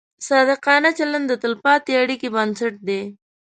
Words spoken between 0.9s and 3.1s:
چلند د تلپاتې اړیکې بنسټ دی.